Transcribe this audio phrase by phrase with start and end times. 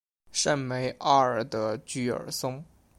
[0.31, 2.65] 圣梅阿尔德居尔松。